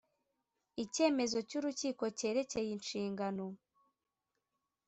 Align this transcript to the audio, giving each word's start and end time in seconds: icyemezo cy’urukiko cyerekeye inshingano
icyemezo 0.83 1.37
cy’urukiko 1.49 2.03
cyerekeye 2.17 2.69
inshingano 2.77 3.45